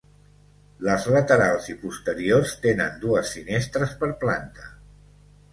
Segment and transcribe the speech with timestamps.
[0.85, 4.71] Les laterals i posteriors tenen dues finestres per planta.